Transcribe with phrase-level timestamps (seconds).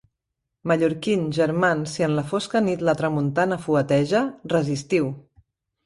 [0.71, 4.27] Mallorquins, germans, si en la fosca nit la tramuntana fueteja,
[4.59, 5.17] resistiu!